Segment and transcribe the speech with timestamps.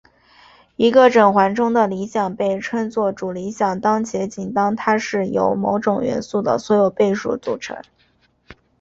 [0.77, 7.77] 一个整环中的理想被称作主理想当且仅当它是由某个元素的所有倍数组成。